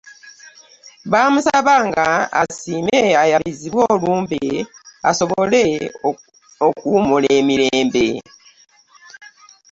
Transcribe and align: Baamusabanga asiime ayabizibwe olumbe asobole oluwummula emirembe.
Baamusabanga 1.11 2.05
asiime 2.41 2.99
ayabizibwe 3.23 3.81
olumbe 3.93 4.41
asobole 5.09 5.61
oluwummula 6.65 7.29
emirembe. 7.39 8.07